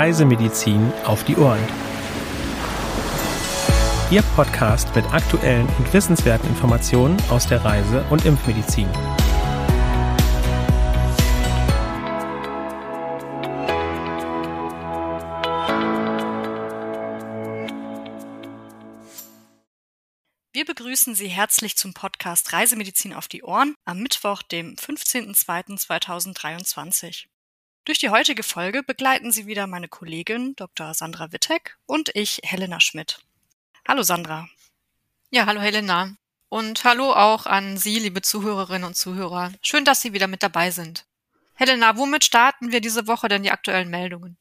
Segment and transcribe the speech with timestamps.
[0.00, 1.60] Reisemedizin auf die Ohren.
[4.10, 8.88] Ihr Podcast mit aktuellen und wissenswerten Informationen aus der Reise- und Impfmedizin.
[20.54, 27.29] Wir begrüßen Sie herzlich zum Podcast Reisemedizin auf die Ohren am Mittwoch, dem 15.02.2023.
[27.90, 30.94] Durch die heutige Folge begleiten Sie wieder meine Kollegin Dr.
[30.94, 33.18] Sandra Wittek und ich, Helena Schmidt.
[33.84, 34.48] Hallo Sandra.
[35.30, 36.14] Ja, hallo Helena.
[36.48, 39.52] Und hallo auch an Sie, liebe Zuhörerinnen und Zuhörer.
[39.60, 41.04] Schön, dass Sie wieder mit dabei sind.
[41.54, 44.38] Helena, womit starten wir diese Woche denn die aktuellen Meldungen?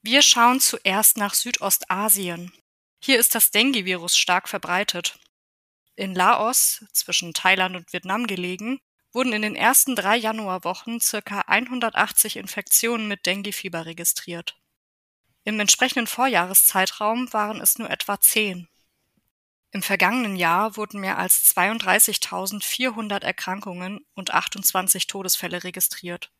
[0.00, 2.50] Wir schauen zuerst nach Südostasien.
[2.98, 5.18] Hier ist das Dengue-Virus stark verbreitet.
[5.96, 8.80] In Laos, zwischen Thailand und Vietnam gelegen,
[9.12, 14.56] wurden in den ersten drei Januarwochen circa 180 Infektionen mit Dengue-Fieber registriert.
[15.44, 18.68] Im entsprechenden Vorjahreszeitraum waren es nur etwa zehn.
[19.70, 26.30] Im vergangenen Jahr wurden mehr als 32.400 Erkrankungen und 28 Todesfälle registriert.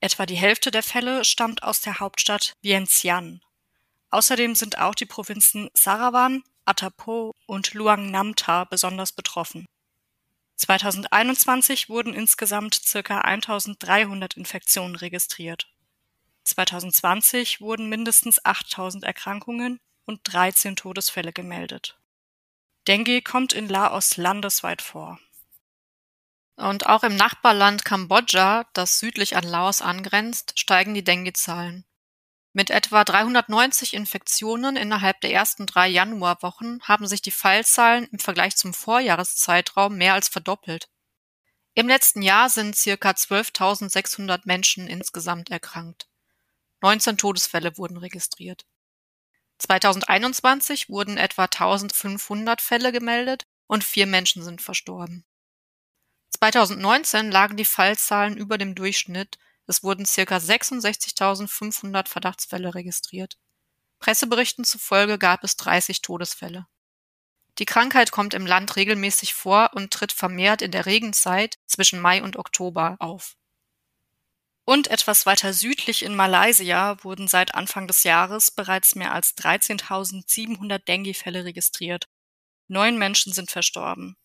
[0.00, 3.40] Etwa die Hälfte der Fälle stammt aus der Hauptstadt Vientiane.
[4.10, 9.66] Außerdem sind auch die Provinzen Sarawan, Atapo und Luang Namta besonders betroffen.
[10.60, 13.18] 2021 wurden insgesamt ca.
[13.22, 15.72] 1300 Infektionen registriert.
[16.44, 21.98] 2020 wurden mindestens 8000 Erkrankungen und 13 Todesfälle gemeldet.
[22.86, 25.18] Dengue kommt in Laos landesweit vor.
[26.56, 31.86] Und auch im Nachbarland Kambodscha, das südlich an Laos angrenzt, steigen die Dengue-Zahlen.
[32.52, 38.56] Mit etwa 390 Infektionen innerhalb der ersten drei Januarwochen haben sich die Fallzahlen im Vergleich
[38.56, 40.88] zum Vorjahreszeitraum mehr als verdoppelt.
[41.74, 46.08] Im letzten Jahr sind circa 12.600 Menschen insgesamt erkrankt.
[46.82, 48.66] 19 Todesfälle wurden registriert.
[49.58, 55.24] 2021 wurden etwa 1500 Fälle gemeldet und vier Menschen sind verstorben.
[56.30, 59.38] 2019 lagen die Fallzahlen über dem Durchschnitt
[59.70, 63.38] es wurden circa 66.500 Verdachtsfälle registriert.
[64.00, 66.66] Presseberichten zufolge gab es 30 Todesfälle.
[67.58, 72.22] Die Krankheit kommt im Land regelmäßig vor und tritt vermehrt in der Regenzeit zwischen Mai
[72.22, 73.36] und Oktober auf.
[74.64, 80.78] Und etwas weiter südlich in Malaysia wurden seit Anfang des Jahres bereits mehr als 13.700
[80.78, 82.08] Dengue-Fälle registriert.
[82.66, 84.16] Neun Menschen sind verstorben.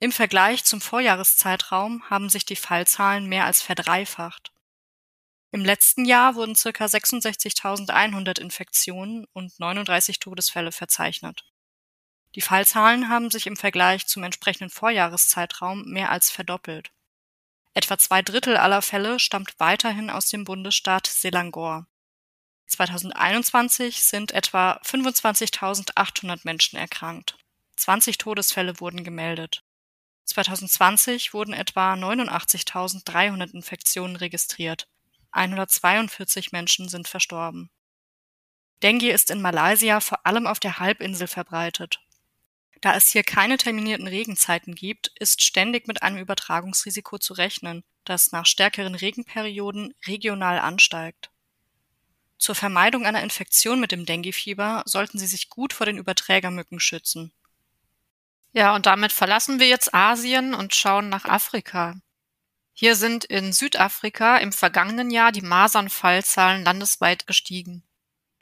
[0.00, 4.52] Im Vergleich zum Vorjahreszeitraum haben sich die Fallzahlen mehr als verdreifacht.
[5.54, 11.44] Im letzten Jahr wurden circa 66.100 Infektionen und 39 Todesfälle verzeichnet.
[12.34, 16.90] Die Fallzahlen haben sich im Vergleich zum entsprechenden Vorjahreszeitraum mehr als verdoppelt.
[17.74, 21.86] Etwa zwei Drittel aller Fälle stammt weiterhin aus dem Bundesstaat Selangor.
[22.68, 27.36] 2021 sind etwa 25.800 Menschen erkrankt.
[27.76, 29.62] 20 Todesfälle wurden gemeldet.
[30.24, 34.88] 2020 wurden etwa 89.300 Infektionen registriert.
[35.32, 37.70] 142 Menschen sind verstorben.
[38.82, 42.00] Dengue ist in Malaysia vor allem auf der Halbinsel verbreitet.
[42.80, 48.32] Da es hier keine terminierten Regenzeiten gibt, ist ständig mit einem Übertragungsrisiko zu rechnen, das
[48.32, 51.30] nach stärkeren Regenperioden regional ansteigt.
[52.38, 57.32] Zur Vermeidung einer Infektion mit dem Denguefieber sollten Sie sich gut vor den Überträgermücken schützen.
[58.52, 61.94] Ja, und damit verlassen wir jetzt Asien und schauen nach Afrika.
[62.72, 67.82] Hier sind in Südafrika im vergangenen Jahr die Masernfallzahlen landesweit gestiegen.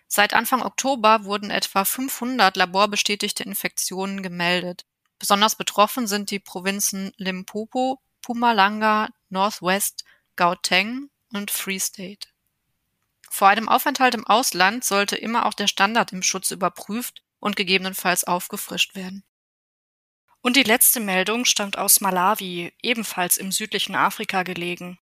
[0.06, 4.84] Seit Anfang Oktober wurden etwa 500 laborbestätigte Infektionen gemeldet.
[5.18, 10.04] Besonders betroffen sind die Provinzen Limpopo, Mpumalanga, Northwest,
[10.36, 12.28] Gauteng und Free State.
[13.28, 18.24] Vor einem Aufenthalt im Ausland sollte immer auch der Standard im Schutz überprüft und gegebenenfalls
[18.24, 19.22] aufgefrischt werden.
[20.42, 24.98] Und die letzte Meldung stammt aus Malawi, ebenfalls im südlichen Afrika gelegen.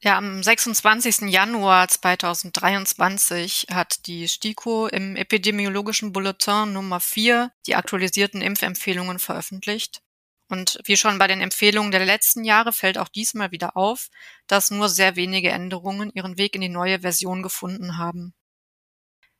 [0.00, 1.22] Ja, am 26.
[1.28, 10.00] Januar 2023 hat die STIKO im epidemiologischen Bulletin Nummer 4 die aktualisierten Impfempfehlungen veröffentlicht.
[10.48, 14.08] Und wie schon bei den Empfehlungen der letzten Jahre fällt auch diesmal wieder auf,
[14.46, 18.34] dass nur sehr wenige Änderungen ihren Weg in die neue Version gefunden haben.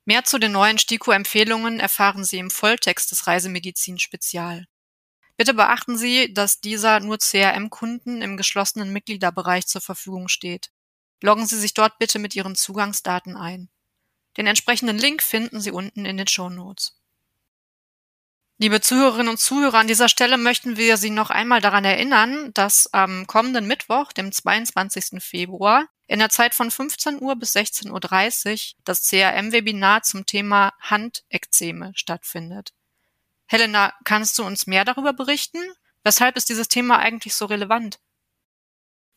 [0.07, 4.67] Mehr zu den neuen STIKO-Empfehlungen erfahren Sie im Volltext des Reisemedizin-Spezial.
[5.39, 10.73] Bitte beachten Sie, dass dieser nur CRM-Kunden im geschlossenen Mitgliederbereich zur Verfügung steht.
[11.23, 13.71] Loggen Sie sich dort bitte mit Ihren Zugangsdaten ein.
[14.37, 17.01] Den entsprechenden Link finden Sie unten in den Show Notes.
[18.61, 22.93] Liebe Zuhörerinnen und Zuhörer, an dieser Stelle möchten wir Sie noch einmal daran erinnern, dass
[22.93, 25.23] am kommenden Mittwoch, dem 22.
[25.23, 31.93] Februar, in der Zeit von 15 Uhr bis 16.30 Uhr das CRM-Webinar zum Thema Handekzeme
[31.95, 32.73] stattfindet.
[33.49, 35.59] Helena, kannst du uns mehr darüber berichten?
[36.05, 37.99] Weshalb ist dieses Thema eigentlich so relevant?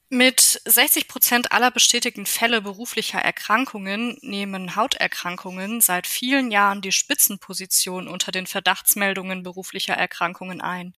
[0.07, 8.07] Mit 60 Prozent aller bestätigten Fälle beruflicher Erkrankungen nehmen Hauterkrankungen seit vielen Jahren die Spitzenposition
[8.07, 10.95] unter den Verdachtsmeldungen beruflicher Erkrankungen ein.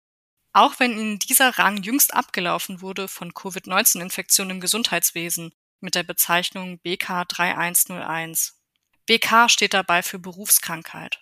[0.51, 6.79] Auch wenn ihnen dieser Rang jüngst abgelaufen wurde von Covid-19-Infektionen im Gesundheitswesen mit der Bezeichnung
[6.79, 8.59] BK 3101.
[9.07, 11.19] BK steht dabei für Berufskrankheit.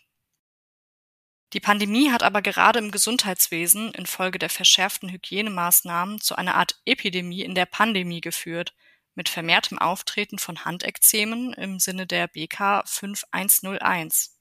[1.54, 7.42] Die Pandemie hat aber gerade im Gesundheitswesen infolge der verschärften Hygienemaßnahmen zu einer Art Epidemie
[7.42, 8.74] in der Pandemie geführt,
[9.16, 14.38] mit vermehrtem Auftreten von Handekzemen im Sinne der BK 5101.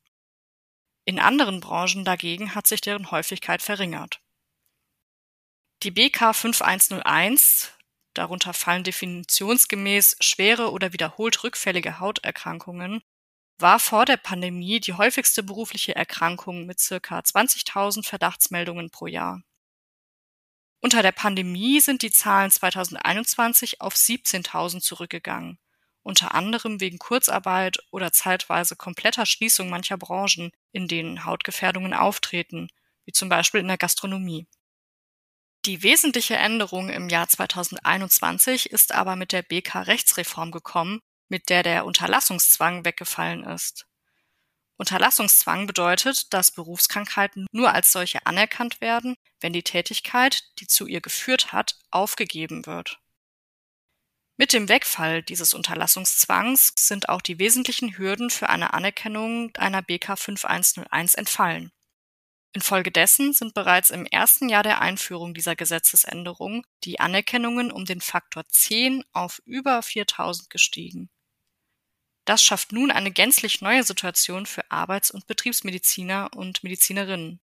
[1.04, 4.20] In anderen Branchen dagegen hat sich deren Häufigkeit verringert.
[5.82, 7.72] Die BK 5101,
[8.14, 13.02] darunter fallen definitionsgemäß schwere oder wiederholt rückfällige Hauterkrankungen,
[13.60, 19.42] war vor der Pandemie die häufigste berufliche Erkrankung mit circa 20.000 Verdachtsmeldungen pro Jahr.
[20.80, 25.58] Unter der Pandemie sind die Zahlen 2021 auf 17.000 zurückgegangen,
[26.02, 32.68] unter anderem wegen Kurzarbeit oder zeitweise kompletter Schließung mancher Branchen, in denen Hautgefährdungen auftreten,
[33.04, 34.46] wie zum Beispiel in der Gastronomie.
[35.66, 41.86] Die wesentliche Änderung im Jahr 2021 ist aber mit der BK-Rechtsreform gekommen, mit der der
[41.86, 43.86] Unterlassungszwang weggefallen ist.
[44.76, 51.00] Unterlassungszwang bedeutet, dass Berufskrankheiten nur als solche anerkannt werden, wenn die Tätigkeit, die zu ihr
[51.00, 52.98] geführt hat, aufgegeben wird.
[54.38, 60.16] Mit dem Wegfall dieses Unterlassungszwangs sind auch die wesentlichen Hürden für eine Anerkennung einer BK
[60.16, 61.70] 5101 entfallen.
[62.54, 68.48] Infolgedessen sind bereits im ersten Jahr der Einführung dieser Gesetzesänderung die Anerkennungen um den Faktor
[68.48, 71.10] 10 auf über 4000 gestiegen.
[72.30, 77.40] Das schafft nun eine gänzlich neue Situation für Arbeits- und Betriebsmediziner und Medizinerinnen.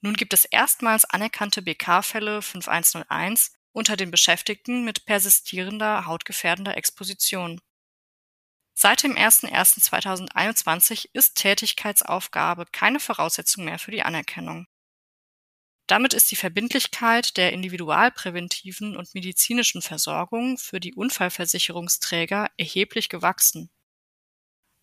[0.00, 7.60] Nun gibt es erstmals anerkannte BK-Fälle 5101 unter den Beschäftigten mit persistierender hautgefährdender Exposition.
[8.72, 14.66] Seit dem 01.01.2021 ist Tätigkeitsaufgabe keine Voraussetzung mehr für die Anerkennung.
[15.86, 23.70] Damit ist die Verbindlichkeit der individualpräventiven und medizinischen Versorgung für die Unfallversicherungsträger erheblich gewachsen.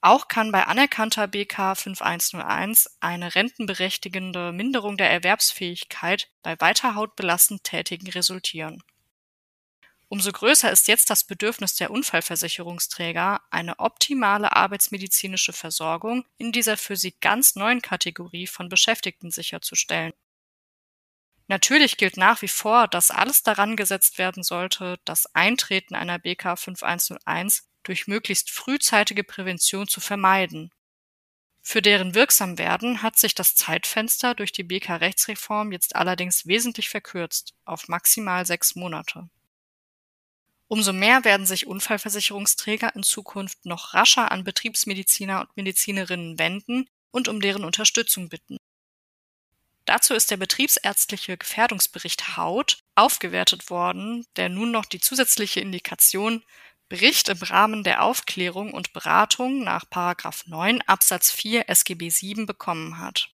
[0.04, 8.10] Auch kann bei anerkannter BK 5101 eine rentenberechtigende Minderung der Erwerbsfähigkeit bei weiter hautbelastend Tätigen
[8.10, 8.82] resultieren.
[10.08, 16.98] Umso größer ist jetzt das Bedürfnis der Unfallversicherungsträger, eine optimale arbeitsmedizinische Versorgung in dieser für
[16.98, 20.14] sie ganz neuen Kategorie von Beschäftigten sicherzustellen.
[21.48, 26.56] Natürlich gilt nach wie vor, dass alles daran gesetzt werden sollte, das Eintreten einer BK
[26.56, 30.72] 5101 durch möglichst frühzeitige Prävention zu vermeiden.
[31.62, 37.88] Für deren Wirksamwerden hat sich das Zeitfenster durch die BK-Rechtsreform jetzt allerdings wesentlich verkürzt auf
[37.88, 39.30] maximal sechs Monate.
[40.68, 47.28] Umso mehr werden sich Unfallversicherungsträger in Zukunft noch rascher an Betriebsmediziner und Medizinerinnen wenden und
[47.28, 48.58] um deren Unterstützung bitten.
[49.86, 56.44] Dazu ist der betriebsärztliche Gefährdungsbericht Haut aufgewertet worden, der nun noch die zusätzliche Indikation
[56.92, 59.86] Bericht im Rahmen der Aufklärung und Beratung nach§
[60.48, 63.30] 9 Absatz 4 SGB 7 bekommen hat.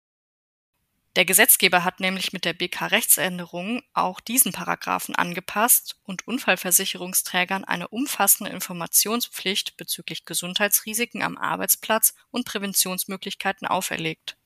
[1.14, 8.50] Der Gesetzgeber hat nämlich mit der BK-Rechtsänderung auch diesen Paragraphen angepasst und Unfallversicherungsträgern eine umfassende
[8.50, 14.36] Informationspflicht bezüglich Gesundheitsrisiken am Arbeitsplatz und Präventionsmöglichkeiten auferlegt.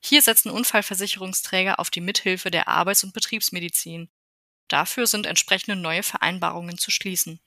[0.00, 4.08] Hier setzen Unfallversicherungsträger auf die Mithilfe der Arbeits- und Betriebsmedizin.
[4.66, 7.38] Dafür sind entsprechende neue Vereinbarungen zu schließen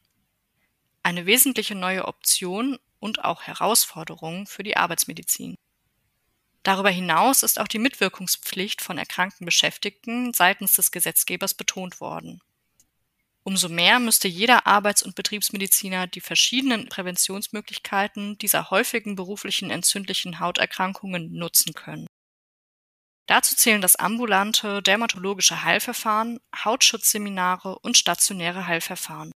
[1.08, 5.56] eine wesentliche neue Option und auch Herausforderung für die Arbeitsmedizin.
[6.64, 12.42] Darüber hinaus ist auch die Mitwirkungspflicht von erkrankten Beschäftigten seitens des Gesetzgebers betont worden.
[13.44, 21.32] Umso mehr müsste jeder Arbeits- und Betriebsmediziner die verschiedenen Präventionsmöglichkeiten dieser häufigen beruflichen entzündlichen Hauterkrankungen
[21.32, 22.08] nutzen können.
[23.28, 29.32] Dazu zählen das ambulante dermatologische Heilverfahren, Hautschutzseminare und stationäre Heilverfahren.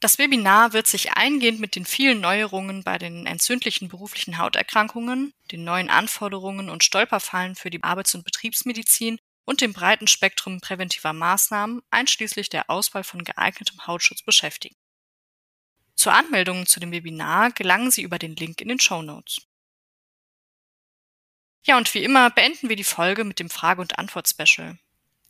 [0.00, 5.64] Das Webinar wird sich eingehend mit den vielen Neuerungen bei den entzündlichen beruflichen Hauterkrankungen, den
[5.64, 11.80] neuen Anforderungen und Stolperfallen für die Arbeits- und Betriebsmedizin und dem breiten Spektrum präventiver Maßnahmen
[11.90, 14.76] einschließlich der Auswahl von geeignetem Hautschutz beschäftigen.
[15.94, 19.46] Zur Anmeldung zu dem Webinar gelangen Sie über den Link in den Show Notes.
[21.64, 24.78] Ja, und wie immer beenden wir die Folge mit dem Frage- und Antwort-Special.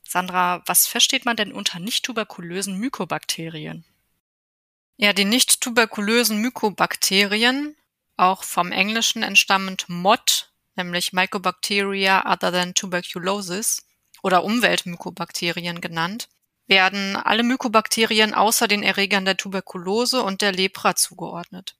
[0.03, 3.85] Sandra, was versteht man denn unter nicht tuberkulösen Mykobakterien?
[4.99, 7.75] Ja, die nicht tuberkulösen Mykobakterien,
[8.17, 13.85] auch vom Englischen entstammend MOD, nämlich Mycobacteria other than tuberculosis
[14.23, 16.29] oder Umweltmykobakterien genannt,
[16.65, 21.77] werden alle Mykobakterien außer den Erregern der Tuberkulose und der Lepra zugeordnet.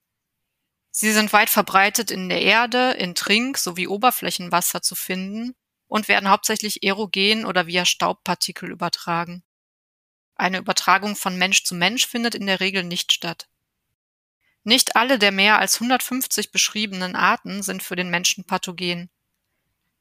[0.92, 5.56] Sie sind weit verbreitet in der Erde, in Trink- sowie Oberflächenwasser zu finden
[5.88, 9.44] und werden hauptsächlich erogen oder via Staubpartikel übertragen.
[10.38, 13.48] Eine Übertragung von Mensch zu Mensch findet in der Regel nicht statt.
[14.64, 19.10] Nicht alle der mehr als 150 beschriebenen Arten sind für den Menschen pathogen.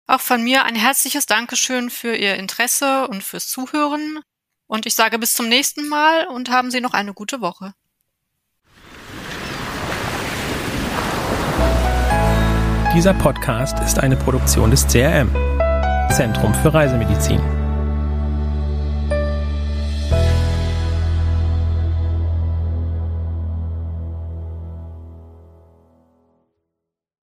[0.08, 4.22] Auch von mir ein herzliches Dankeschön für Ihr Interesse und fürs Zuhören
[4.68, 7.74] und ich sage bis zum nächsten Mal und haben Sie noch eine gute Woche.
[12.96, 15.30] Dieser Podcast ist eine Produktion des CRM
[16.12, 17.59] Zentrum für Reisemedizin.